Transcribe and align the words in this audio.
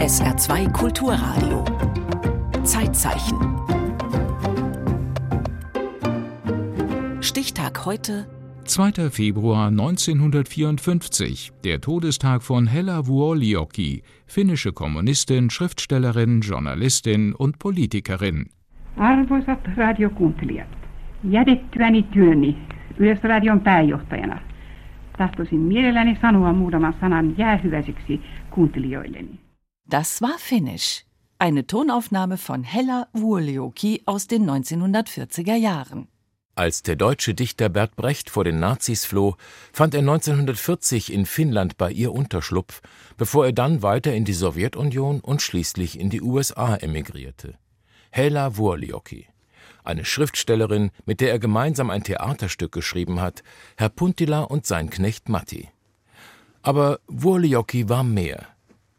SR2 0.00 0.72
Kulturradio. 0.72 1.62
Zeitzeichen. 2.62 3.38
Stichtag 7.20 7.84
heute. 7.84 8.26
2. 8.64 9.10
Februar 9.10 9.66
1954, 9.70 11.52
der 11.64 11.82
Todestag 11.82 12.42
von 12.42 12.66
Hella 12.66 13.06
Vuolijoki, 13.06 14.02
finnische 14.26 14.72
Kommunistin, 14.72 15.50
Schriftstellerin, 15.50 16.40
Journalistin 16.40 17.34
und 17.34 17.58
Politikerin. 17.58 18.46
Arvoisat 18.96 19.60
radiokuuntelijat, 19.76 20.68
jätettyäni 21.24 22.02
työni 22.02 22.56
Yleisradion 22.98 23.60
pääjohtajana 23.60 24.40
tahtoisin 25.18 25.60
mielelläni 25.60 26.18
sanoa 26.22 26.52
muutaman 26.52 26.94
sanan 27.00 27.38
jäähyväiseksi 27.38 28.20
kuuntelijoilleni. 28.50 29.49
Das 29.90 30.22
war 30.22 30.38
Finnisch. 30.38 31.04
Eine 31.40 31.66
Tonaufnahme 31.66 32.38
von 32.38 32.62
Hella 32.62 33.08
Vuolijoki 33.12 34.02
aus 34.06 34.28
den 34.28 34.48
1940er 34.48 35.56
Jahren. 35.56 36.06
Als 36.54 36.84
der 36.84 36.94
deutsche 36.94 37.34
Dichter 37.34 37.68
Bert 37.68 37.96
Brecht 37.96 38.30
vor 38.30 38.44
den 38.44 38.60
Nazis 38.60 39.04
floh, 39.04 39.34
fand 39.72 39.94
er 39.94 40.00
1940 40.00 41.12
in 41.12 41.26
Finnland 41.26 41.76
bei 41.76 41.90
ihr 41.90 42.12
Unterschlupf, 42.12 42.82
bevor 43.16 43.46
er 43.46 43.52
dann 43.52 43.82
weiter 43.82 44.14
in 44.14 44.24
die 44.24 44.32
Sowjetunion 44.32 45.18
und 45.18 45.42
schließlich 45.42 45.98
in 45.98 46.08
die 46.08 46.22
USA 46.22 46.76
emigrierte. 46.76 47.58
Hella 48.12 48.56
Vuolijoki 48.56 49.26
eine 49.82 50.04
Schriftstellerin, 50.04 50.90
mit 51.04 51.20
der 51.20 51.32
er 51.32 51.40
gemeinsam 51.40 51.90
ein 51.90 52.04
Theaterstück 52.04 52.70
geschrieben 52.70 53.20
hat, 53.20 53.42
Herr 53.76 53.88
Puntila 53.88 54.42
und 54.42 54.66
sein 54.66 54.88
Knecht 54.88 55.28
Matti. 55.28 55.68
Aber 56.62 57.00
Wurlioki 57.08 57.88
war 57.88 58.04
mehr. 58.04 58.46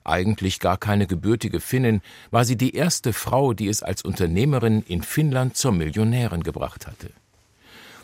Eigentlich 0.04 0.60
gar 0.60 0.78
keine 0.78 1.08
gebürtige 1.08 1.60
Finnin, 1.60 2.02
war 2.32 2.46
sie 2.46 2.58
die 2.58 2.76
erste 2.76 3.14
Frau, 3.14 3.54
die 3.54 3.68
es 3.68 3.84
als 3.84 4.04
Unternehmerin 4.04 4.82
in 4.82 5.04
Finnland 5.04 5.56
zur 5.56 5.72
Millionärin 5.72 6.44
gebracht 6.44 6.88
hatte. 6.88 7.12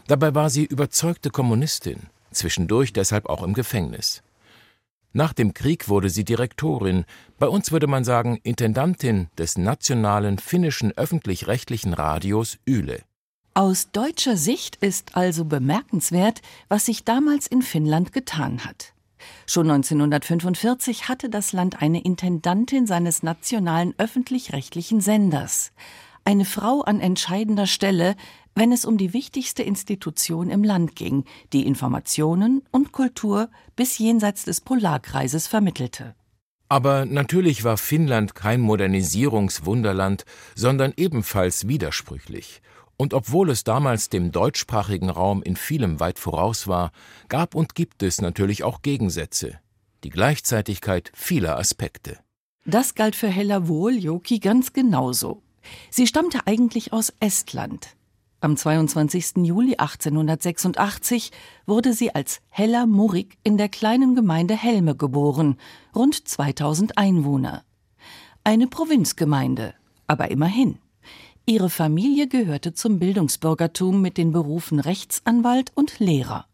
Dabei 0.07 0.35
war 0.35 0.49
sie 0.49 0.65
überzeugte 0.65 1.29
Kommunistin, 1.29 2.03
zwischendurch 2.31 2.93
deshalb 2.93 3.27
auch 3.27 3.43
im 3.43 3.53
Gefängnis. 3.53 4.23
Nach 5.13 5.33
dem 5.33 5.53
Krieg 5.53 5.89
wurde 5.89 6.09
sie 6.09 6.23
Direktorin, 6.23 7.05
bei 7.39 7.47
uns 7.47 7.71
würde 7.71 7.87
man 7.87 8.03
sagen 8.03 8.39
Intendantin 8.43 9.29
des 9.37 9.57
nationalen 9.57 10.37
finnischen 10.37 10.91
öffentlich-rechtlichen 10.95 11.93
Radios 11.93 12.59
Yle. 12.67 13.01
Aus 13.55 13.89
deutscher 13.91 14.37
Sicht 14.37 14.75
ist 14.75 15.17
also 15.17 15.45
bemerkenswert, 15.45 16.41
was 16.69 16.85
sich 16.85 17.03
damals 17.03 17.47
in 17.47 17.63
Finnland 17.63 18.13
getan 18.13 18.63
hat. 18.63 18.93
Schon 19.45 19.69
1945 19.69 21.07
hatte 21.07 21.29
das 21.29 21.53
Land 21.53 21.81
eine 21.81 22.01
Intendantin 22.03 22.85
seines 22.87 23.23
nationalen 23.23 23.93
öffentlich-rechtlichen 23.97 25.01
Senders. 25.01 25.71
Eine 26.25 26.45
Frau 26.45 26.81
an 26.81 26.99
entscheidender 26.99 27.67
Stelle, 27.67 28.15
wenn 28.53 28.71
es 28.71 28.85
um 28.85 28.97
die 28.97 29.13
wichtigste 29.13 29.63
Institution 29.63 30.49
im 30.49 30.63
Land 30.63 30.95
ging, 30.95 31.23
die 31.53 31.65
Informationen 31.65 32.63
und 32.71 32.91
Kultur 32.91 33.49
bis 33.75 33.97
jenseits 33.97 34.43
des 34.43 34.61
Polarkreises 34.61 35.47
vermittelte. 35.47 36.15
Aber 36.69 37.05
natürlich 37.05 37.63
war 37.63 37.77
Finnland 37.77 38.35
kein 38.35 38.59
Modernisierungswunderland, 38.59 40.25
sondern 40.55 40.93
ebenfalls 40.97 41.67
widersprüchlich. 41.67 42.61
Und 42.97 43.13
obwohl 43.13 43.51
es 43.51 43.63
damals 43.63 44.09
dem 44.09 44.31
deutschsprachigen 44.31 45.09
Raum 45.09 45.43
in 45.43 45.55
vielem 45.55 45.99
weit 45.99 46.17
voraus 46.17 46.67
war, 46.67 46.91
gab 47.29 47.53
und 47.53 47.75
gibt 47.75 48.01
es 48.01 48.21
natürlich 48.21 48.63
auch 48.63 48.81
Gegensätze. 48.81 49.59
Die 50.03 50.09
Gleichzeitigkeit 50.09 51.11
vieler 51.13 51.57
Aspekte. 51.57 52.17
Das 52.65 52.95
galt 52.95 53.15
für 53.15 53.29
Hella 53.29 53.67
Wohl-Joki 53.67 54.39
ganz 54.39 54.73
genauso. 54.73 55.41
Sie 55.89 56.07
stammte 56.07 56.45
eigentlich 56.45 56.91
aus 56.91 57.13
Estland. 57.19 57.95
Am 58.39 58.55
22. 58.55 59.37
Juli 59.37 59.77
1886 59.77 61.31
wurde 61.65 61.93
sie 61.93 62.13
als 62.13 62.41
Hella 62.49 62.85
Murik 62.85 63.37
in 63.43 63.57
der 63.57 63.69
kleinen 63.69 64.15
Gemeinde 64.15 64.55
Helme 64.55 64.95
geboren, 64.95 65.57
rund 65.95 66.27
2000 66.27 66.97
Einwohner. 66.97 67.63
Eine 68.43 68.67
Provinzgemeinde, 68.67 69.73
aber 70.05 70.29
immerhin. 70.29 70.77
Ihre 71.49 71.69
Familie 71.69 72.27
gehörte 72.27 72.73
zum 72.73 72.99
Bildungsbürgertum 72.99 74.01
mit 74.01 74.17
den 74.17 74.33
Berufen 74.33 74.81
Rechtsanwalt 74.81 75.71
und 75.75 75.97
Lehrer. 75.97 76.45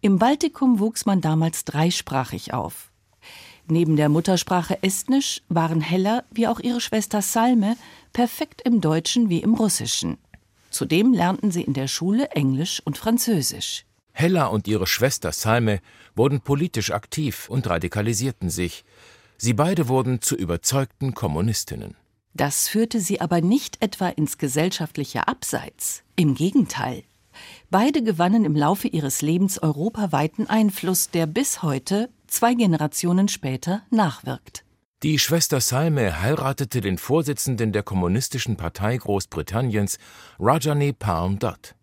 Im 0.00 0.18
Baltikum 0.18 0.78
wuchs 0.78 1.04
man 1.04 1.20
damals 1.20 1.66
dreisprachig 1.66 2.54
auf. 2.54 2.90
Neben 3.66 3.96
der 3.96 4.08
Muttersprache 4.08 4.82
Estnisch 4.82 5.42
waren 5.50 5.82
Hella 5.82 6.24
wie 6.30 6.48
auch 6.48 6.60
ihre 6.60 6.80
Schwester 6.80 7.20
Salme 7.20 7.76
perfekt 8.14 8.62
im 8.62 8.80
Deutschen 8.80 9.28
wie 9.28 9.42
im 9.42 9.52
Russischen. 9.52 10.16
Zudem 10.70 11.12
lernten 11.12 11.50
sie 11.50 11.62
in 11.62 11.74
der 11.74 11.86
Schule 11.86 12.30
Englisch 12.30 12.80
und 12.82 12.96
Französisch. 12.96 13.84
Hella 14.12 14.46
und 14.46 14.66
ihre 14.66 14.86
Schwester 14.86 15.30
Salme 15.32 15.80
wurden 16.16 16.40
politisch 16.40 16.90
aktiv 16.90 17.50
und 17.50 17.68
radikalisierten 17.68 18.48
sich. 18.48 18.82
Sie 19.36 19.52
beide 19.52 19.88
wurden 19.88 20.22
zu 20.22 20.36
überzeugten 20.36 21.12
Kommunistinnen. 21.12 21.96
Das 22.34 22.68
führte 22.68 23.00
sie 23.00 23.20
aber 23.20 23.40
nicht 23.40 23.82
etwa 23.82 24.08
ins 24.08 24.38
gesellschaftliche 24.38 25.28
Abseits. 25.28 26.02
Im 26.16 26.34
Gegenteil. 26.34 27.02
Beide 27.70 28.02
gewannen 28.02 28.44
im 28.44 28.56
Laufe 28.56 28.88
ihres 28.88 29.22
Lebens 29.22 29.62
europaweiten 29.62 30.48
Einfluss, 30.48 31.10
der 31.10 31.26
bis 31.26 31.62
heute, 31.62 32.08
zwei 32.26 32.54
Generationen 32.54 33.28
später, 33.28 33.82
nachwirkt. 33.90 34.64
Die 35.02 35.18
Schwester 35.18 35.60
Salme 35.60 36.20
heiratete 36.20 36.82
den 36.82 36.98
Vorsitzenden 36.98 37.72
der 37.72 37.82
Kommunistischen 37.82 38.56
Partei 38.56 38.98
Großbritanniens, 38.98 39.98
Rajani 40.38 40.92
Palm 40.92 41.38
Dutt. 41.38 41.74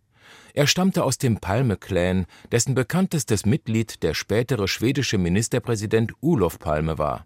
Er 0.53 0.67
stammte 0.67 1.03
aus 1.03 1.17
dem 1.17 1.37
Palme-Clan, 1.37 2.25
dessen 2.51 2.75
bekanntestes 2.75 3.45
Mitglied 3.45 4.03
der 4.03 4.13
spätere 4.13 4.67
schwedische 4.67 5.17
Ministerpräsident 5.17 6.13
Ulof 6.21 6.59
Palme 6.59 6.97
war. 6.97 7.25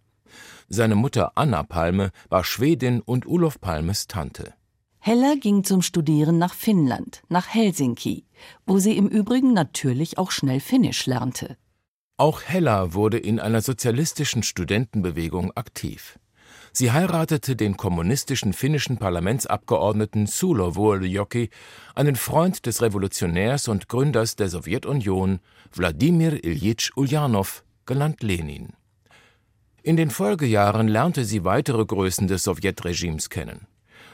Seine 0.69 0.95
Mutter 0.95 1.33
Anna 1.35 1.63
Palme 1.63 2.11
war 2.29 2.43
Schwedin 2.43 3.01
und 3.01 3.25
Ulof 3.25 3.59
Palmes 3.61 4.07
Tante. 4.07 4.53
Hella 4.99 5.33
ging 5.39 5.63
zum 5.63 5.81
Studieren 5.81 6.37
nach 6.37 6.53
Finnland, 6.53 7.23
nach 7.27 7.47
Helsinki, 7.47 8.25
wo 8.67 8.77
sie 8.77 8.97
im 8.97 9.07
Übrigen 9.07 9.53
natürlich 9.53 10.17
auch 10.19 10.29
schnell 10.29 10.59
Finnisch 10.59 11.07
lernte. 11.07 11.57
Auch 12.17 12.43
Hella 12.43 12.93
wurde 12.93 13.17
in 13.17 13.39
einer 13.39 13.61
sozialistischen 13.61 14.43
Studentenbewegung 14.43 15.51
aktiv. 15.55 16.19
Sie 16.71 16.91
heiratete 16.91 17.55
den 17.55 17.77
kommunistischen 17.77 18.53
finnischen 18.53 18.97
Parlamentsabgeordneten 18.97 20.27
Sulo 20.27 20.75
Vuolijoki, 20.75 21.49
einen 21.95 22.15
Freund 22.15 22.65
des 22.65 22.83
Revolutionärs 22.83 23.67
und 23.67 23.89
Gründers 23.89 24.35
der 24.35 24.49
Sowjetunion, 24.49 25.39
Wladimir 25.73 26.43
Iljitsch 26.43 26.91
Uljanov, 26.95 27.63
genannt 27.87 28.21
Lenin. 28.21 28.73
In 29.83 29.97
den 29.97 30.09
Folgejahren 30.09 30.87
lernte 30.87 31.25
sie 31.25 31.43
weitere 31.43 31.85
Größen 31.85 32.27
des 32.27 32.43
Sowjetregimes 32.43 33.29
kennen. 33.29 33.67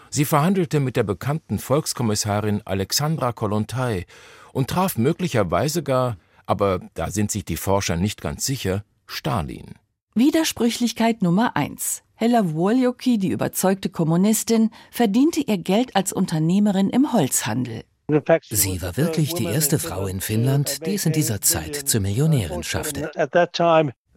Sie 0.10 0.26
verhandelte 0.26 0.80
mit 0.80 0.96
der 0.96 1.04
bekannten 1.04 1.60
Volkskommissarin 1.60 2.62
Alexandra 2.66 3.34
Kollontai 3.34 4.06
und 4.54 4.70
traf 4.70 4.98
möglicherweise 4.98 5.84
gar 5.84 6.18
aber 6.48 6.80
da 6.96 7.12
sind 7.12 7.30
sich 7.30 7.46
die 7.46 7.58
Forscher 7.58 7.98
nicht 7.98 8.22
ganz 8.22 8.46
sicher, 8.46 8.84
Stalin. 9.06 9.76
Widersprüchlichkeit 10.16 11.22
Nummer 11.22 11.56
eins. 11.56 12.02
Hella 12.16 12.56
Woljoki, 12.56 13.20
die 13.20 13.30
überzeugte 13.30 13.90
Kommunistin, 13.90 14.72
verdiente 14.90 15.42
ihr 15.42 15.60
Geld 15.60 15.96
als 15.96 16.12
Unternehmerin 16.12 16.90
im 16.90 17.14
Holzhandel. 17.14 17.84
Sie 18.50 18.82
war 18.82 18.96
wirklich 18.96 19.34
die 19.34 19.44
erste 19.44 19.78
Frau 19.78 20.08
in 20.08 20.22
Finnland, 20.22 20.86
die 20.88 20.96
es 20.96 21.06
in 21.06 21.12
dieser 21.12 21.42
Zeit 21.42 21.76
zur 21.76 22.00
Millionärin 22.00 22.64
schaffte. 22.64 23.12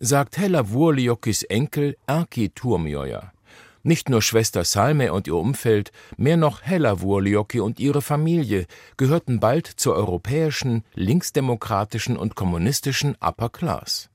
Sagt 0.02 0.38
Hella 0.38 0.70
Vuoliokis 0.70 1.42
Enkel 1.42 1.94
Erki 2.06 2.48
Turmioja. 2.48 3.32
Nicht 3.82 4.08
nur 4.08 4.22
Schwester 4.22 4.64
Salme 4.64 5.12
und 5.12 5.26
ihr 5.26 5.36
Umfeld, 5.36 5.92
mehr 6.16 6.38
noch 6.38 6.62
Hella 6.62 7.02
Vuolijoki 7.02 7.60
und 7.60 7.78
ihre 7.78 8.00
Familie 8.00 8.64
gehörten 8.96 9.40
bald 9.40 9.66
zur 9.66 9.96
europäischen, 9.96 10.84
linksdemokratischen 10.94 12.16
und 12.16 12.34
kommunistischen 12.34 13.14
Upper 13.20 13.50
Class. 13.50 14.08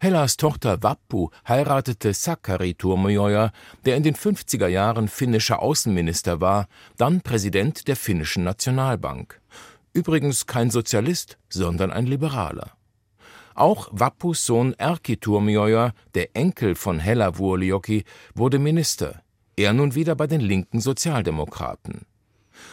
Hellas 0.00 0.38
Tochter 0.38 0.82
Vappu 0.82 1.28
heiratete 1.46 2.14
Sakari 2.14 2.72
Turmioja, 2.72 3.52
der 3.84 3.96
in 3.96 4.04
den 4.04 4.14
50er 4.14 4.68
Jahren 4.68 5.08
finnischer 5.08 5.60
Außenminister 5.60 6.40
war, 6.40 6.66
dann 6.96 7.20
Präsident 7.20 7.88
der 7.88 7.96
finnischen 7.96 8.44
Nationalbank. 8.44 9.38
Übrigens 9.92 10.46
kein 10.46 10.70
Sozialist, 10.70 11.36
sondern 11.50 11.92
ein 11.92 12.06
Liberaler. 12.06 12.72
Auch 13.54 13.88
Vappus 13.92 14.44
Sohn 14.44 14.74
Erkki 14.74 15.16
Turmioja, 15.16 15.92
der 16.14 16.34
Enkel 16.34 16.74
von 16.74 16.98
Hella 16.98 17.38
Vuolijoki, 17.38 18.04
wurde 18.34 18.58
Minister, 18.58 19.22
er 19.56 19.72
nun 19.72 19.94
wieder 19.94 20.16
bei 20.16 20.26
den 20.26 20.40
linken 20.40 20.80
Sozialdemokraten. 20.80 22.06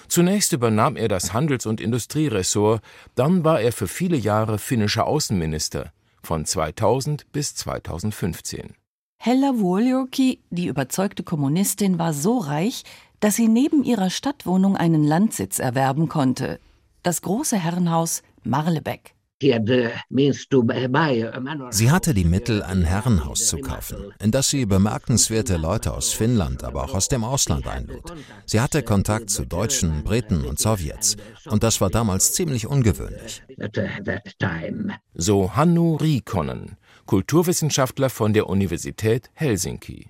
Zunächst 0.07 0.53
übernahm 0.53 0.95
er 0.97 1.07
das 1.07 1.33
Handels- 1.33 1.67
und 1.67 1.81
Industrieressort, 1.81 2.81
dann 3.15 3.43
war 3.43 3.61
er 3.61 3.71
für 3.71 3.87
viele 3.87 4.17
Jahre 4.17 4.57
finnischer 4.57 5.05
Außenminister, 5.05 5.91
von 6.23 6.45
2000 6.45 7.31
bis 7.31 7.55
2015. 7.55 8.73
Hella 9.17 9.59
Vuolioki, 9.59 10.39
die 10.49 10.65
überzeugte 10.65 11.21
Kommunistin, 11.21 11.99
war 11.99 12.13
so 12.13 12.39
reich, 12.39 12.83
dass 13.19 13.35
sie 13.35 13.47
neben 13.47 13.83
ihrer 13.83 14.09
Stadtwohnung 14.09 14.75
einen 14.75 15.03
Landsitz 15.03 15.59
erwerben 15.59 16.09
konnte. 16.09 16.59
Das 17.03 17.21
große 17.21 17.57
Herrenhaus 17.57 18.23
Marlebeck. 18.43 19.13
Sie 21.71 21.91
hatte 21.91 22.13
die 22.13 22.25
Mittel, 22.25 22.63
ein 22.63 22.83
Herrenhaus 22.83 23.47
zu 23.47 23.57
kaufen, 23.57 24.13
in 24.21 24.31
das 24.31 24.49
sie 24.49 24.65
bemerkenswerte 24.65 25.57
Leute 25.57 25.93
aus 25.93 26.13
Finnland, 26.13 26.63
aber 26.63 26.83
auch 26.83 26.93
aus 26.93 27.07
dem 27.07 27.23
Ausland 27.23 27.67
einlud. 27.67 28.13
Sie 28.45 28.59
hatte 28.61 28.83
Kontakt 28.83 29.29
zu 29.29 29.45
Deutschen, 29.45 30.03
Briten 30.03 30.45
und 30.45 30.59
Sowjets. 30.59 31.17
Und 31.45 31.63
das 31.63 31.81
war 31.81 31.89
damals 31.89 32.33
ziemlich 32.33 32.67
ungewöhnlich. 32.67 33.41
So 35.15 35.55
Hannu 35.55 35.95
Rikonen, 35.95 36.77
Kulturwissenschaftler 37.05 38.09
von 38.09 38.33
der 38.33 38.47
Universität 38.47 39.29
Helsinki. 39.33 40.09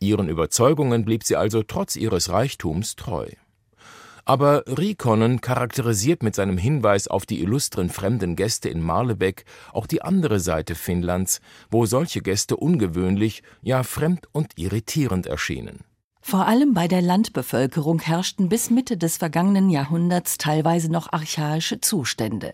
Ihren 0.00 0.28
Überzeugungen 0.28 1.04
blieb 1.04 1.24
sie 1.24 1.36
also 1.36 1.62
trotz 1.62 1.96
ihres 1.96 2.30
Reichtums 2.30 2.96
treu. 2.96 3.28
Aber 4.28 4.64
Rikonen 4.66 5.40
charakterisiert 5.40 6.22
mit 6.22 6.34
seinem 6.34 6.58
Hinweis 6.58 7.08
auf 7.08 7.24
die 7.24 7.40
illustren 7.40 7.88
fremden 7.88 8.36
Gäste 8.36 8.68
in 8.68 8.82
Marlebeck 8.82 9.46
auch 9.72 9.86
die 9.86 10.02
andere 10.02 10.38
Seite 10.38 10.74
Finnlands, 10.74 11.40
wo 11.70 11.86
solche 11.86 12.20
Gäste 12.20 12.58
ungewöhnlich, 12.58 13.42
ja 13.62 13.82
fremd 13.82 14.28
und 14.32 14.52
irritierend 14.56 15.24
erschienen. 15.24 15.80
Vor 16.20 16.46
allem 16.46 16.74
bei 16.74 16.88
der 16.88 17.00
Landbevölkerung 17.00 18.00
herrschten 18.00 18.50
bis 18.50 18.68
Mitte 18.68 18.98
des 18.98 19.16
vergangenen 19.16 19.70
Jahrhunderts 19.70 20.36
teilweise 20.36 20.92
noch 20.92 21.10
archaische 21.10 21.80
Zustände. 21.80 22.52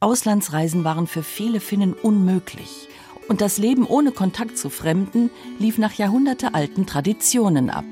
Auslandsreisen 0.00 0.82
waren 0.82 1.06
für 1.06 1.22
viele 1.22 1.60
Finnen 1.60 1.92
unmöglich, 1.92 2.88
und 3.28 3.40
das 3.40 3.58
Leben 3.58 3.86
ohne 3.86 4.10
Kontakt 4.10 4.58
zu 4.58 4.70
Fremden 4.70 5.30
lief 5.60 5.78
nach 5.78 5.92
jahrhundertealten 5.92 6.84
Traditionen 6.84 7.70
ab. 7.70 7.84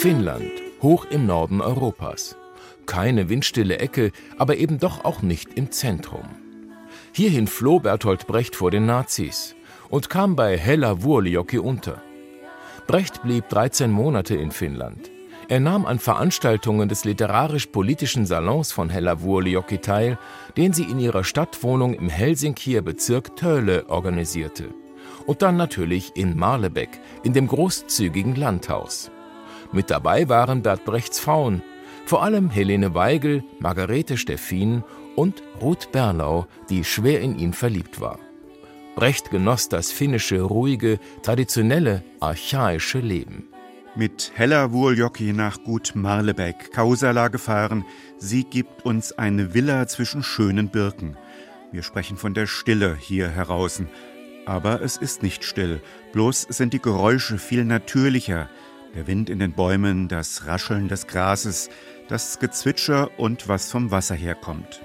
Finnland, 0.00 0.52
hoch 0.80 1.06
im 1.10 1.26
Norden 1.26 1.60
Europas. 1.60 2.36
Keine 2.86 3.28
windstille 3.28 3.78
Ecke, 3.78 4.12
aber 4.36 4.56
eben 4.56 4.78
doch 4.78 5.04
auch 5.04 5.22
nicht 5.22 5.54
im 5.54 5.72
Zentrum. 5.72 6.22
Hierhin 7.12 7.48
floh 7.48 7.80
Bertolt 7.80 8.28
Brecht 8.28 8.54
vor 8.54 8.70
den 8.70 8.86
Nazis 8.86 9.56
und 9.88 10.08
kam 10.08 10.36
bei 10.36 10.56
Hella 10.56 11.02
Vuolijoki 11.02 11.58
unter. 11.58 12.00
Brecht 12.86 13.24
blieb 13.24 13.48
13 13.48 13.90
Monate 13.90 14.36
in 14.36 14.52
Finnland. 14.52 15.10
Er 15.48 15.58
nahm 15.58 15.84
an 15.84 15.98
Veranstaltungen 15.98 16.88
des 16.88 17.04
literarisch-politischen 17.04 18.24
Salons 18.24 18.70
von 18.70 18.90
Hella 18.90 19.20
Vuolijoki 19.20 19.78
teil, 19.78 20.16
den 20.56 20.72
sie 20.72 20.84
in 20.84 21.00
ihrer 21.00 21.24
Stadtwohnung 21.24 21.94
im 21.94 22.08
Helsinkier 22.08 22.82
Bezirk 22.82 23.34
Töle 23.34 23.88
organisierte. 23.88 24.68
Und 25.26 25.42
dann 25.42 25.56
natürlich 25.56 26.12
in 26.14 26.38
Marlebeck, 26.38 27.00
in 27.24 27.32
dem 27.32 27.48
großzügigen 27.48 28.36
Landhaus. 28.36 29.10
Mit 29.72 29.90
dabei 29.90 30.28
waren 30.28 30.62
Bert 30.62 30.84
Brechts 30.84 31.20
Frauen, 31.20 31.62
vor 32.06 32.22
allem 32.22 32.48
Helene 32.48 32.94
Weigel, 32.94 33.44
Margarete 33.58 34.16
Steffin 34.16 34.82
und 35.14 35.42
Ruth 35.60 35.92
Berlau, 35.92 36.46
die 36.70 36.84
schwer 36.84 37.20
in 37.20 37.38
ihn 37.38 37.52
verliebt 37.52 38.00
war. 38.00 38.18
Brecht 38.96 39.30
genoss 39.30 39.68
das 39.68 39.92
finnische, 39.92 40.40
ruhige, 40.40 40.98
traditionelle, 41.22 42.02
archaische 42.18 42.98
Leben. 42.98 43.48
Mit 43.94 44.32
Hella 44.34 44.72
Vuoljoki 44.72 45.32
nach 45.32 45.62
Gut 45.64 45.92
Marlebeck, 45.94 46.72
Kausala 46.72 47.28
gefahren, 47.28 47.84
sie 48.16 48.44
gibt 48.44 48.84
uns 48.86 49.12
eine 49.12 49.54
Villa 49.54 49.86
zwischen 49.86 50.22
schönen 50.22 50.70
Birken. 50.70 51.16
Wir 51.72 51.82
sprechen 51.82 52.16
von 52.16 52.32
der 52.32 52.46
Stille 52.46 52.96
hier 52.98 53.28
heraußen. 53.28 53.88
Aber 54.46 54.80
es 54.80 54.96
ist 54.96 55.22
nicht 55.22 55.44
still, 55.44 55.82
bloß 56.12 56.42
sind 56.48 56.72
die 56.72 56.80
Geräusche 56.80 57.36
viel 57.36 57.64
natürlicher, 57.64 58.48
der 58.94 59.06
Wind 59.06 59.30
in 59.30 59.38
den 59.38 59.52
Bäumen, 59.52 60.08
das 60.08 60.46
Rascheln 60.46 60.88
des 60.88 61.06
Grases, 61.06 61.70
das 62.08 62.38
Gezwitscher 62.38 63.18
und 63.18 63.48
was 63.48 63.70
vom 63.70 63.90
Wasser 63.90 64.14
herkommt. 64.14 64.80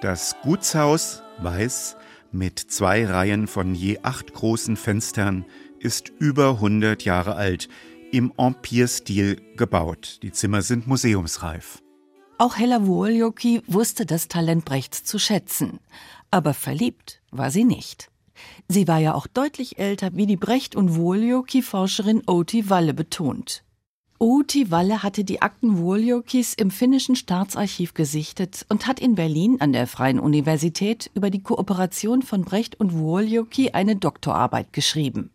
Das 0.00 0.36
Gutshaus, 0.42 1.22
weiß, 1.40 1.96
mit 2.32 2.58
zwei 2.58 3.06
Reihen 3.06 3.46
von 3.46 3.74
je 3.74 4.00
acht 4.02 4.34
großen 4.34 4.76
Fenstern, 4.76 5.44
ist 5.78 6.10
über 6.18 6.50
100 6.50 7.02
Jahre 7.04 7.36
alt, 7.36 7.68
im 8.12 8.32
Empire-Stil 8.36 9.40
gebaut. 9.56 10.20
Die 10.22 10.32
Zimmer 10.32 10.62
sind 10.62 10.86
museumsreif. 10.86 11.82
Auch 12.38 12.56
Hella 12.56 12.86
Vuoljoki 12.86 13.62
wusste 13.66 14.04
das 14.04 14.28
Talent 14.28 14.64
Brechts 14.64 15.04
zu 15.04 15.18
schätzen, 15.18 15.80
aber 16.30 16.52
verliebt 16.52 17.22
war 17.30 17.50
sie 17.50 17.64
nicht. 17.64 18.10
Sie 18.68 18.88
war 18.88 18.98
ja 18.98 19.14
auch 19.14 19.26
deutlich 19.26 19.78
älter, 19.78 20.10
wie 20.14 20.26
die 20.26 20.36
Brecht- 20.36 20.76
und 20.76 20.96
Vuoljoki-Forscherin 20.96 22.22
Outi 22.26 22.70
Walle 22.70 22.94
betont. 22.94 23.62
Outi 24.18 24.70
Walle 24.70 25.02
hatte 25.02 25.24
die 25.24 25.42
Akten 25.42 25.76
Vuoljokis 25.76 26.54
im 26.54 26.70
finnischen 26.70 27.16
Staatsarchiv 27.16 27.92
gesichtet 27.92 28.64
und 28.70 28.86
hat 28.86 28.98
in 28.98 29.14
Berlin 29.14 29.60
an 29.60 29.74
der 29.74 29.86
Freien 29.86 30.18
Universität 30.18 31.10
über 31.14 31.28
die 31.28 31.42
Kooperation 31.42 32.22
von 32.22 32.42
Brecht 32.42 32.80
und 32.80 32.94
Vuoljoki 32.94 33.72
eine 33.72 33.96
Doktorarbeit 33.96 34.72
geschrieben. 34.72 35.30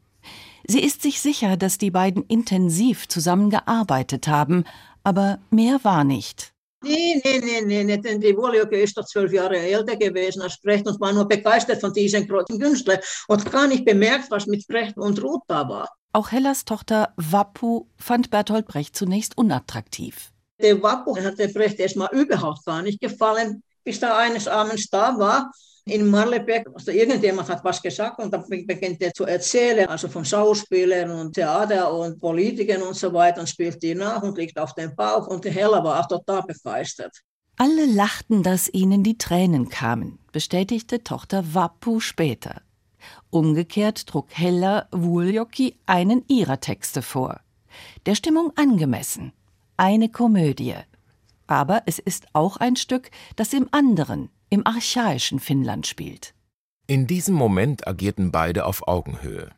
Sie 0.65 0.80
ist 0.80 1.03
sich 1.03 1.21
sicher, 1.21 1.57
dass 1.57 1.77
die 1.77 1.92
beiden 1.92 2.24
intensiv 2.24 3.07
zusammengearbeitet 3.07 4.27
haben, 4.27 4.63
aber 5.03 5.38
mehr 5.51 5.80
war 5.83 6.03
nicht. 6.03 6.50
Nee, 6.83 7.22
nee, 7.24 7.39
nee, 7.39 7.62
nee, 7.62 7.83
nee, 7.83 7.98
denn 7.98 8.19
die 8.19 8.36
Wohljöcke 8.36 8.81
ist 8.81 8.98
doch 8.98 9.06
zwölf 9.06 9.31
Jahre 9.31 9.57
älter 9.57 9.95
gewesen 9.95 10.42
als 10.42 10.60
Brecht 10.60 10.88
und 10.88 11.00
war 11.00 11.13
nur 11.13 11.28
begeistert 11.28 11.80
von 11.80 11.94
diesen 11.94 12.28
großen 12.28 12.60
Künstlern 12.60 13.00
und 13.28 13.51
gar 13.51 13.68
nicht 13.68 13.86
bemerkt, 13.86 14.31
was 14.31 14.48
mit 14.48 14.68
Brecht 14.68 14.98
und 14.98 15.22
Ruth 15.22 15.44
da 15.48 15.68
war. 15.69 15.89
Auch 16.13 16.31
Hellas 16.31 16.66
Tochter 16.66 17.13
Wappu 17.18 17.86
fand 17.98 18.31
Bertolt 18.31 18.66
Brecht 18.66 18.95
zunächst 18.95 19.38
unattraktiv. 19.38 20.31
Der 20.60 20.81
Wappu 20.81 21.16
hat 21.18 21.38
der 21.38 21.50
Brecht 21.50 21.80
erstmal 21.80 22.10
überhaupt 22.13 22.66
gar 22.66 22.81
nicht 22.81 23.00
gefallen, 23.00 23.63
bis 23.84 24.00
da 24.00 24.18
eines 24.18 24.48
Abends 24.48 24.89
da 24.89 25.18
war 25.18 25.51
in 25.86 26.10
Marlebeck, 26.10 26.68
also 26.74 26.92
irgendjemand 26.92 27.50
hat 27.50 27.63
was 27.63 27.81
gesagt 27.81 28.19
und 28.19 28.31
dann 28.31 28.44
beginnt 28.48 29.01
er 29.01 29.13
zu 29.13 29.25
erzählen, 29.25 29.88
also 29.88 30.07
von 30.07 30.24
Schauspielern 30.24 31.10
und 31.12 31.33
Theater 31.33 31.94
und 31.94 32.19
Politikern 32.19 32.81
und 32.83 32.95
so 32.95 33.12
weiter 33.13 33.42
und 33.42 33.50
spielt 33.50 33.81
die 33.81 33.95
nach 33.95 34.22
und 34.22 34.38
liegt 34.38 34.57
auf 34.60 34.74
dem 34.75 34.95
Bauch 34.95 35.28
und 35.28 35.44
die 35.44 35.50
Hella 35.50 35.83
war 35.83 36.00
auch 36.00 36.07
total 36.07 36.44
begeistert. 36.44 37.12
Alle 37.57 37.86
lachten, 37.86 38.44
dass 38.44 38.70
ihnen 38.74 39.03
die 39.03 39.17
Tränen 39.17 39.70
kamen, 39.70 40.20
bestätigte 40.32 41.03
Tochter 41.03 41.53
Wappu 41.53 42.00
später. 42.00 42.62
Umgekehrt 43.29 44.08
trug 44.08 44.27
Hella 44.32 44.88
Wuljoki 44.91 45.77
einen 45.86 46.24
ihrer 46.27 46.60
Texte 46.60 47.01
vor. 47.01 47.39
Der 48.06 48.15
Stimmung 48.15 48.51
angemessen. 48.56 49.34
Eine 49.77 50.10
Komödie. 50.10 50.75
Aber 51.48 51.84
es 51.86 52.00
ist 52.00 52.27
auch 52.34 52.58
ein 52.58 52.75
Stück, 52.75 53.10
das 53.36 53.53
im 53.53 53.67
anderen, 53.72 54.29
im 54.51 54.67
archaischen 54.67 55.39
Finnland 55.39 55.88
spielt. 55.88 56.36
In 56.86 57.08
diesem 57.08 57.34
Moment 57.34 57.88
agierten 57.88 58.31
beide 58.31 58.65
auf 58.65 58.88
Augenhöhe. 58.88 59.50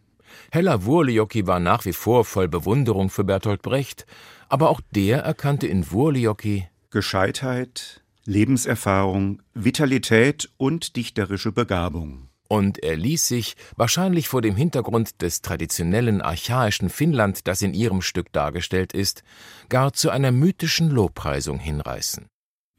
Hella 0.52 0.86
Wurlioki 0.86 1.48
war 1.48 1.60
nach 1.60 1.84
wie 1.86 1.94
vor 1.94 2.26
voll 2.26 2.48
Bewunderung 2.48 3.10
für 3.10 3.24
Bertolt 3.24 3.64
Brecht, 3.64 4.06
aber 4.50 4.70
auch 4.70 4.82
der 4.92 5.20
erkannte 5.24 5.68
in 5.68 5.92
Wurlioki 5.92 6.68
Gescheitheit, 6.92 8.04
Lebenserfahrung, 8.26 9.42
Vitalität 9.56 10.52
und 10.58 10.96
dichterische 10.96 11.52
Begabung. 11.52 12.30
Und 12.48 12.84
er 12.84 12.96
ließ 12.96 13.28
sich, 13.28 13.56
wahrscheinlich 13.76 14.28
vor 14.28 14.44
dem 14.44 14.56
Hintergrund 14.56 15.24
des 15.24 15.42
traditionellen 15.42 16.22
archaischen 16.22 16.92
Finnland, 16.92 17.48
das 17.48 17.64
in 17.64 17.74
ihrem 17.74 18.04
Stück 18.04 18.32
dargestellt 18.32 18.94
ist, 18.94 19.24
gar 19.70 19.94
zu 19.94 20.12
einer 20.12 20.32
mythischen 20.32 20.92
Lobpreisung 20.92 21.58
hinreißen. 21.58 22.28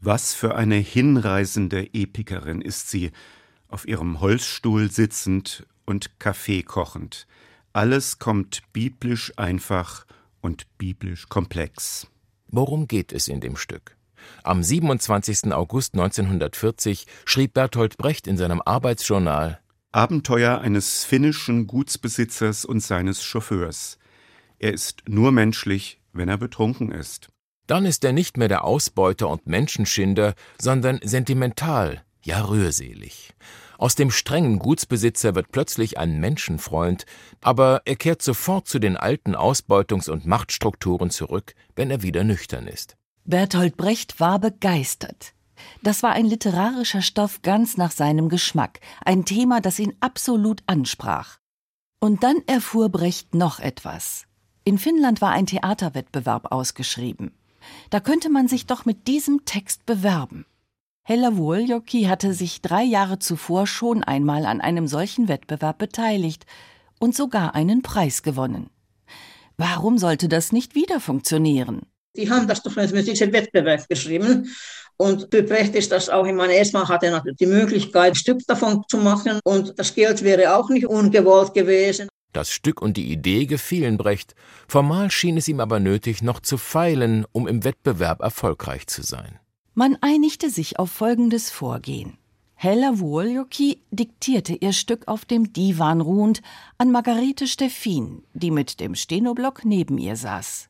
Was 0.06 0.34
für 0.34 0.54
eine 0.54 0.74
hinreißende 0.74 1.94
Epikerin 1.94 2.60
ist 2.60 2.90
sie, 2.90 3.10
auf 3.68 3.88
ihrem 3.88 4.20
Holzstuhl 4.20 4.90
sitzend 4.90 5.66
und 5.86 6.20
Kaffee 6.20 6.62
kochend. 6.62 7.26
Alles 7.72 8.18
kommt 8.18 8.60
biblisch 8.74 9.32
einfach 9.38 10.04
und 10.42 10.66
biblisch 10.76 11.30
komplex. 11.30 12.06
Worum 12.48 12.86
geht 12.86 13.14
es 13.14 13.28
in 13.28 13.40
dem 13.40 13.56
Stück? 13.56 13.96
Am 14.42 14.62
27. 14.62 15.54
August 15.54 15.94
1940 15.94 17.06
schrieb 17.24 17.54
Bertolt 17.54 17.96
Brecht 17.96 18.26
in 18.26 18.36
seinem 18.36 18.60
Arbeitsjournal 18.62 19.58
Abenteuer 19.90 20.60
eines 20.60 21.04
finnischen 21.04 21.66
Gutsbesitzers 21.66 22.66
und 22.66 22.80
seines 22.80 23.24
Chauffeurs. 23.24 23.96
Er 24.58 24.74
ist 24.74 25.04
nur 25.08 25.32
menschlich, 25.32 25.98
wenn 26.12 26.28
er 26.28 26.36
betrunken 26.36 26.92
ist. 26.92 27.30
Dann 27.66 27.86
ist 27.86 28.04
er 28.04 28.12
nicht 28.12 28.36
mehr 28.36 28.48
der 28.48 28.64
Ausbeuter 28.64 29.28
und 29.28 29.46
Menschenschinder, 29.46 30.34
sondern 30.60 31.00
sentimental, 31.02 32.02
ja 32.22 32.44
rührselig. 32.44 33.32
Aus 33.78 33.94
dem 33.94 34.10
strengen 34.10 34.58
Gutsbesitzer 34.58 35.34
wird 35.34 35.50
plötzlich 35.50 35.98
ein 35.98 36.20
Menschenfreund, 36.20 37.06
aber 37.40 37.82
er 37.86 37.96
kehrt 37.96 38.22
sofort 38.22 38.68
zu 38.68 38.78
den 38.78 38.96
alten 38.96 39.34
Ausbeutungs- 39.34 40.10
und 40.10 40.26
Machtstrukturen 40.26 41.10
zurück, 41.10 41.54
wenn 41.74 41.90
er 41.90 42.02
wieder 42.02 42.22
nüchtern 42.22 42.66
ist. 42.66 42.96
Bertolt 43.24 43.76
Brecht 43.76 44.20
war 44.20 44.38
begeistert. 44.38 45.32
Das 45.82 46.02
war 46.02 46.12
ein 46.12 46.26
literarischer 46.26 47.02
Stoff 47.02 47.42
ganz 47.42 47.76
nach 47.76 47.90
seinem 47.90 48.28
Geschmack, 48.28 48.80
ein 49.04 49.24
Thema, 49.24 49.60
das 49.60 49.78
ihn 49.78 49.94
absolut 50.00 50.62
ansprach. 50.66 51.38
Und 52.00 52.22
dann 52.22 52.42
erfuhr 52.46 52.90
Brecht 52.90 53.34
noch 53.34 53.60
etwas. 53.60 54.24
In 54.64 54.78
Finnland 54.78 55.20
war 55.20 55.30
ein 55.30 55.46
Theaterwettbewerb 55.46 56.52
ausgeschrieben. 56.52 57.32
Da 57.90 58.00
könnte 58.00 58.30
man 58.30 58.48
sich 58.48 58.66
doch 58.66 58.84
mit 58.84 59.06
diesem 59.06 59.44
Text 59.44 59.86
bewerben. 59.86 60.46
Hella 61.02 61.36
Vuoljoki 61.36 62.04
hatte 62.04 62.32
sich 62.32 62.62
drei 62.62 62.82
Jahre 62.82 63.18
zuvor 63.18 63.66
schon 63.66 64.02
einmal 64.02 64.46
an 64.46 64.60
einem 64.60 64.86
solchen 64.86 65.28
Wettbewerb 65.28 65.78
beteiligt 65.78 66.46
und 66.98 67.14
sogar 67.14 67.54
einen 67.54 67.82
Preis 67.82 68.22
gewonnen. 68.22 68.70
Warum 69.56 69.98
sollte 69.98 70.28
das 70.28 70.50
nicht 70.50 70.74
wieder 70.74 71.00
funktionieren? 71.00 71.82
Die 72.16 72.30
haben 72.30 72.48
das 72.48 72.62
doch 72.62 72.74
mit 72.76 73.06
diesem 73.06 73.32
Wettbewerb 73.32 73.88
geschrieben. 73.88 74.48
Und 74.96 75.28
für 75.30 75.42
Brecht 75.42 75.74
ist 75.74 75.90
das 75.90 76.08
auch, 76.08 76.24
ich 76.24 76.32
meine, 76.32 76.54
erstmal 76.54 76.88
hatte 76.88 77.10
natürlich 77.10 77.38
die 77.38 77.46
Möglichkeit, 77.46 78.12
ein 78.12 78.14
Stück 78.14 78.38
davon 78.46 78.84
zu 78.88 78.96
machen 78.96 79.40
und 79.44 79.76
das 79.76 79.94
Geld 79.94 80.22
wäre 80.22 80.56
auch 80.56 80.70
nicht 80.70 80.86
ungewollt 80.86 81.52
gewesen. 81.52 82.08
Das 82.34 82.50
Stück 82.50 82.82
und 82.82 82.96
die 82.96 83.12
Idee 83.12 83.46
gefielen 83.46 83.96
Brecht, 83.96 84.34
formal 84.66 85.10
schien 85.12 85.36
es 85.36 85.46
ihm 85.46 85.60
aber 85.60 85.78
nötig, 85.78 86.20
noch 86.20 86.40
zu 86.40 86.58
feilen, 86.58 87.24
um 87.30 87.46
im 87.46 87.62
Wettbewerb 87.62 88.20
erfolgreich 88.20 88.88
zu 88.88 89.02
sein. 89.02 89.38
Man 89.74 89.96
einigte 90.00 90.50
sich 90.50 90.78
auf 90.80 90.90
folgendes 90.90 91.50
Vorgehen. 91.50 92.18
Hella 92.56 92.98
Vuoljoki 92.98 93.82
diktierte 93.92 94.54
ihr 94.54 94.72
Stück 94.72 95.06
auf 95.06 95.24
dem 95.24 95.52
Divan 95.52 96.00
ruhend 96.00 96.42
an 96.76 96.90
Margarete 96.90 97.46
Steffin, 97.46 98.24
die 98.32 98.50
mit 98.50 98.80
dem 98.80 98.96
Stenoblock 98.96 99.64
neben 99.64 99.96
ihr 99.96 100.16
saß. 100.16 100.68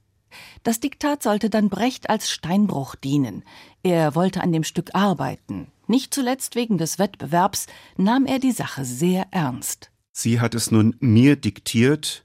Das 0.65 0.81
Diktat 0.81 1.23
sollte 1.23 1.49
dann 1.49 1.71
Brecht 1.71 2.11
als 2.11 2.29
Steinbruch 2.31 2.95
dienen. 2.95 3.43
Er 3.83 4.15
wollte 4.15 4.43
an 4.43 4.53
dem 4.53 4.65
Stück 4.65 4.91
arbeiten. 4.93 5.69
Nicht 5.87 6.13
zuletzt 6.13 6.57
wegen 6.57 6.77
des 6.77 6.99
Wettbewerbs 6.99 7.69
nahm 7.97 8.27
er 8.27 8.39
die 8.39 8.53
Sache 8.53 8.85
sehr 8.85 9.27
ernst. 9.31 9.91
Sie 10.17 10.41
hat 10.41 10.55
es 10.55 10.71
nun 10.71 10.95
mir 11.01 11.35
diktiert 11.35 12.25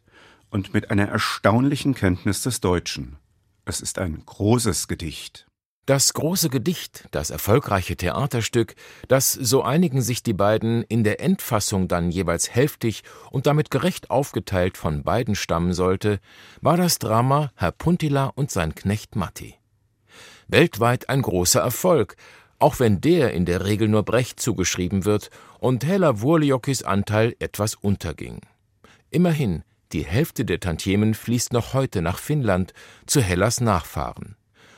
und 0.51 0.75
mit 0.75 0.91
einer 0.91 1.07
erstaunlichen 1.07 1.95
Kenntnis 1.95 2.43
des 2.43 2.61
Deutschen. 2.61 3.17
Es 3.65 3.81
ist 3.81 3.97
ein 3.97 4.21
großes 4.23 4.87
Gedicht. 4.87 5.47
Das 5.87 6.13
große 6.13 6.49
Gedicht, 6.49 7.07
das 7.09 7.31
erfolgreiche 7.31 7.97
Theaterstück, 7.97 8.75
das, 9.07 9.33
so 9.33 9.63
einigen 9.63 10.03
sich 10.03 10.21
die 10.21 10.35
beiden, 10.35 10.83
in 10.83 11.03
der 11.03 11.19
Endfassung 11.19 11.87
dann 11.87 12.11
jeweils 12.11 12.51
hälftig 12.51 13.01
und 13.31 13.47
damit 13.47 13.71
gerecht 13.71 14.11
aufgeteilt 14.11 14.77
von 14.77 15.01
beiden 15.01 15.33
stammen 15.33 15.73
sollte, 15.73 16.19
war 16.61 16.77
das 16.77 16.99
Drama 16.99 17.51
Herr 17.55 17.71
Puntila 17.71 18.25
und 18.27 18.51
sein 18.51 18.75
Knecht 18.75 19.15
Matti. 19.15 19.55
Weltweit 20.47 21.09
ein 21.09 21.23
großer 21.23 21.61
Erfolg, 21.61 22.17
auch 22.59 22.79
wenn 22.79 23.01
der 23.01 23.33
in 23.33 23.45
der 23.45 23.65
Regel 23.65 23.87
nur 23.87 24.03
Brecht 24.03 24.39
zugeschrieben 24.39 25.05
wird 25.05 25.29
und 25.59 25.85
Hella 25.85 26.21
Wurliokis 26.21 26.83
Anteil 26.83 27.35
etwas 27.39 27.75
unterging. 27.75 28.41
Immerhin, 29.09 29.63
die 29.91 30.05
Hälfte 30.05 30.45
der 30.45 30.59
Tantiemen 30.59 31.13
fließt 31.13 31.51
noch 31.53 31.73
heute 31.73 32.01
nach 32.01 32.19
Finnland 32.19 32.73
zu 33.07 33.21
Hellas 33.21 33.59
Nachfahren. 33.59 34.35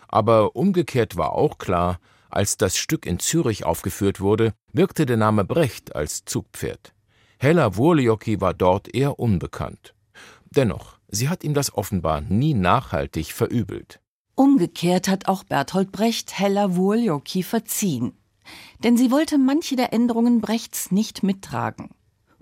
Aber 0.07 0.55
umgekehrt 0.55 1.17
war 1.17 1.33
auch 1.33 1.57
klar, 1.57 1.99
als 2.29 2.55
das 2.55 2.77
Stück 2.77 3.05
in 3.05 3.19
Zürich 3.19 3.65
aufgeführt 3.65 4.21
wurde, 4.21 4.53
wirkte 4.71 5.05
der 5.05 5.17
Name 5.17 5.43
Brecht 5.43 5.95
als 5.95 6.23
Zugpferd. 6.23 6.93
Hella 7.39 7.75
Wurlioki 7.75 8.39
war 8.39 8.53
dort 8.53 8.93
eher 8.93 9.19
unbekannt. 9.19 9.93
Dennoch, 10.49 10.97
sie 11.09 11.27
hat 11.27 11.43
ihm 11.43 11.53
das 11.53 11.73
offenbar 11.73 12.21
nie 12.21 12.53
nachhaltig 12.53 13.33
verübelt. 13.33 13.99
Umgekehrt 14.41 15.07
hat 15.07 15.27
auch 15.27 15.43
Bertolt 15.43 15.91
Brecht 15.91 16.39
Hella 16.39 16.75
Wurlioki 16.75 17.43
verziehen. 17.43 18.13
Denn 18.83 18.97
sie 18.97 19.11
wollte 19.11 19.37
manche 19.37 19.75
der 19.75 19.93
Änderungen 19.93 20.41
Brechts 20.41 20.89
nicht 20.89 21.21
mittragen. 21.21 21.91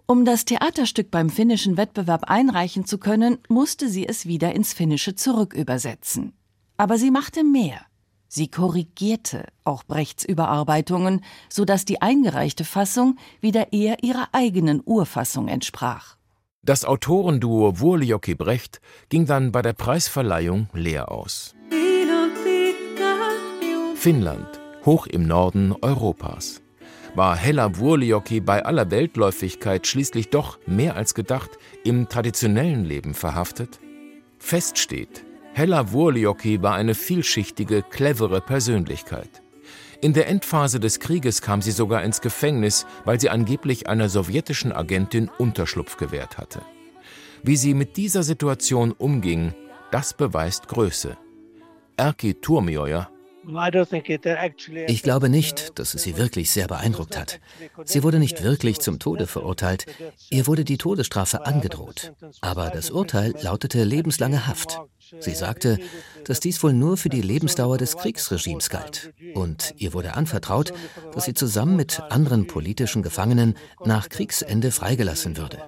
Um 0.06 0.24
das 0.24 0.46
Theaterstück 0.46 1.12
beim 1.12 1.30
finnischen 1.30 1.76
Wettbewerb 1.76 2.30
einreichen 2.30 2.86
zu 2.86 3.00
können, 3.00 3.40
musste 3.50 3.90
sie 3.90 4.08
es 4.08 4.26
wieder 4.26 4.56
ins 4.56 4.72
Finnische 4.72 5.14
zurückübersetzen. 5.14 6.32
Aber 6.78 6.98
sie 6.98 7.12
machte 7.12 7.44
mehr. 7.44 7.82
Sie 8.30 8.48
korrigierte 8.48 9.48
auch 9.66 9.84
Brechts 9.84 10.24
Überarbeitungen, 10.24 11.20
so 11.50 11.66
dass 11.66 11.84
die 11.84 12.02
eingereichte 12.02 12.64
Fassung 12.64 13.18
wieder 13.42 13.74
eher 13.74 14.06
ihrer 14.06 14.30
eigenen 14.32 14.82
Urfassung 14.86 15.50
entsprach. 15.50 16.16
Das 16.62 16.86
Autorenduo 16.86 17.82
Wurlioki 17.82 18.36
Brecht 18.36 18.80
ging 19.10 19.26
dann 19.26 19.52
bei 19.52 19.62
der 19.62 19.74
Preisverleihung 19.74 20.70
leer 20.72 21.12
aus. 21.12 21.56
Finnland, 24.00 24.62
hoch 24.86 25.08
im 25.08 25.28
Norden 25.28 25.76
Europas. 25.82 26.62
War 27.16 27.36
Hella 27.36 27.78
Wurlioki 27.80 28.40
bei 28.40 28.64
aller 28.64 28.92
Weltläufigkeit 28.92 29.86
schließlich 29.86 30.30
doch 30.30 30.58
mehr 30.66 30.96
als 30.96 31.14
gedacht 31.14 31.50
im 31.84 32.08
traditionellen 32.08 32.86
Leben 32.86 33.14
verhaftet? 33.14 33.82
Fest 34.38 34.78
steht, 34.78 35.26
Hella 35.52 35.92
Wurlioki 35.92 36.62
war 36.62 36.76
eine 36.76 36.96
vielschichtige, 36.96 37.82
clevere 37.82 38.40
Persönlichkeit. 38.40 39.42
In 40.00 40.14
der 40.14 40.30
Endphase 40.30 40.80
des 40.80 41.02
Krieges 41.02 41.42
kam 41.42 41.62
sie 41.62 41.72
sogar 41.72 42.02
ins 42.02 42.22
Gefängnis, 42.22 42.86
weil 43.04 43.20
sie 43.20 43.30
angeblich 43.30 43.90
einer 43.90 44.08
sowjetischen 44.08 44.72
Agentin 44.72 45.30
Unterschlupf 45.40 45.98
gewährt 45.98 46.38
hatte. 46.38 46.62
Wie 47.44 47.58
sie 47.58 47.74
mit 47.74 47.98
dieser 47.98 48.24
Situation 48.24 48.94
umging, 48.94 49.54
das 49.92 50.14
beweist 50.14 50.70
Größe. 50.70 51.18
Erki 51.98 52.36
Turmioja 52.36 53.10
ich 54.88 55.04
glaube 55.04 55.30
nicht, 55.30 55.80
dass 55.80 55.94
es 55.94 56.04
sie 56.04 56.18
wirklich 56.18 56.52
sehr 56.52 56.68
beeindruckt 56.68 57.18
hat. 57.18 57.40
Sie 57.86 58.04
wurde 58.04 58.20
nicht 58.20 58.44
wirklich 58.44 58.80
zum 58.80 59.00
Tode 59.00 59.28
verurteilt. 59.28 59.86
Ihr 60.30 60.48
wurde 60.48 60.64
die 60.64 60.78
Todesstrafe 60.78 61.46
angedroht. 61.46 62.14
Aber 62.42 62.70
das 62.70 62.90
Urteil 62.92 63.34
lautete 63.42 63.84
lebenslange 63.84 64.48
Haft. 64.48 64.80
Sie 65.20 65.34
sagte, 65.34 65.80
dass 66.26 66.40
dies 66.40 66.62
wohl 66.62 66.74
nur 66.74 66.98
für 66.98 67.10
die 67.10 67.22
Lebensdauer 67.22 67.78
des 67.78 67.98
Kriegsregimes 67.98 68.70
galt. 68.70 69.12
Und 69.34 69.74
ihr 69.78 69.94
wurde 69.94 70.14
anvertraut, 70.14 70.74
dass 71.14 71.26
sie 71.26 71.34
zusammen 71.34 71.76
mit 71.76 72.00
anderen 72.10 72.48
politischen 72.48 73.02
Gefangenen 73.02 73.56
nach 73.84 74.10
Kriegsende 74.10 74.72
freigelassen 74.72 75.38
würde. 75.38 75.60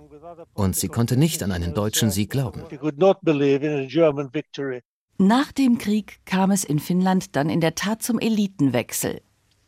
Und 0.53 0.75
sie 0.75 0.87
konnte 0.87 1.17
nicht 1.17 1.43
an 1.43 1.51
einen 1.51 1.73
deutschen 1.73 2.11
Sieg 2.11 2.29
glauben. 2.29 2.63
Nach 5.23 5.51
dem 5.51 5.77
Krieg 5.77 6.17
kam 6.25 6.49
es 6.49 6.63
in 6.63 6.79
Finnland 6.79 7.35
dann 7.35 7.51
in 7.51 7.61
der 7.61 7.75
Tat 7.75 8.01
zum 8.01 8.17
Elitenwechsel. 8.17 9.21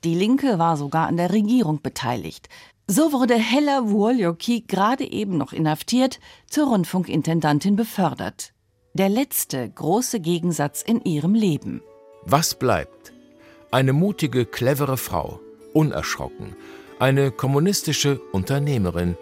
Die 0.03 0.15
Linke 0.15 0.57
war 0.57 0.77
sogar 0.77 1.07
an 1.07 1.15
der 1.15 1.31
Regierung 1.31 1.79
beteiligt. 1.79 2.49
So 2.87 3.11
wurde 3.11 3.35
Hella 3.35 3.87
Wuoljoki, 3.87 4.61
gerade 4.61 5.03
eben 5.03 5.37
noch 5.37 5.53
inhaftiert, 5.53 6.19
zur 6.47 6.69
Rundfunkintendantin 6.69 7.75
befördert. 7.75 8.51
Der 8.95 9.09
letzte 9.09 9.69
große 9.69 10.21
Gegensatz 10.21 10.81
in 10.81 11.03
ihrem 11.03 11.35
Leben. 11.35 11.83
Was 12.23 12.55
bleibt? 12.55 13.13
Eine 13.69 13.93
mutige, 13.93 14.47
clevere 14.47 14.97
Frau, 14.97 15.39
unerschrocken, 15.71 16.55
eine 16.97 17.29
kommunistische 17.29 18.19
Unternehmerin, 18.31 19.17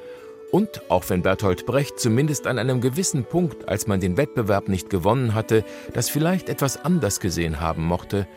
und 0.51 0.81
auch 0.89 1.09
wenn 1.09 1.21
Bertolt 1.21 1.65
Brecht 1.65 1.99
zumindest 1.99 2.45
an 2.47 2.59
einem 2.59 2.81
gewissen 2.81 3.25
Punkt, 3.25 3.67
als 3.69 3.87
man 3.87 3.99
den 3.99 4.17
Wettbewerb 4.17 4.67
nicht 4.67 4.89
gewonnen 4.89 5.33
hatte, 5.33 5.63
das 5.93 6.09
vielleicht 6.09 6.49
etwas 6.49 6.83
anders 6.83 7.19
gesehen 7.19 7.59
haben 7.59 7.83
mochte, 7.85 8.27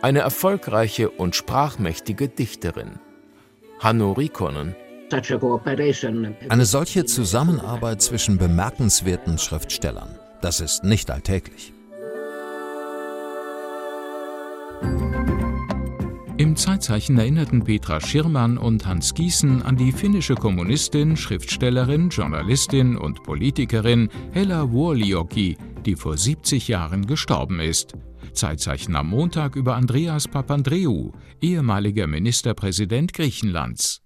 eine 0.00 0.20
erfolgreiche 0.20 1.10
und 1.10 1.34
sprachmächtige 1.34 2.28
Dichterin. 2.28 3.00
Hanno 3.80 4.12
Rikonen 4.12 4.74
eine 6.48 6.64
solche 6.66 7.04
Zusammenarbeit 7.06 8.02
zwischen 8.02 8.36
bemerkenswerten 8.36 9.38
Schriftstellern, 9.38 10.18
das 10.42 10.60
ist 10.60 10.84
nicht 10.84 11.10
alltäglich. 11.10 11.72
Im 16.38 16.54
Zeitzeichen 16.54 17.18
erinnerten 17.18 17.64
Petra 17.64 18.00
Schirmann 18.00 18.58
und 18.58 18.86
Hans 18.86 19.12
Gießen 19.12 19.60
an 19.62 19.76
die 19.76 19.90
finnische 19.90 20.36
Kommunistin, 20.36 21.16
Schriftstellerin, 21.16 22.10
Journalistin 22.10 22.96
und 22.96 23.24
Politikerin 23.24 24.08
Hella 24.30 24.70
Wuolioki, 24.70 25.58
die 25.84 25.96
vor 25.96 26.16
70 26.16 26.68
Jahren 26.68 27.06
gestorben 27.06 27.58
ist. 27.58 27.94
Zeitzeichen 28.34 28.94
am 28.94 29.08
Montag 29.08 29.56
über 29.56 29.74
Andreas 29.74 30.28
Papandreou, 30.28 31.10
ehemaliger 31.40 32.06
Ministerpräsident 32.06 33.14
Griechenlands. 33.14 34.00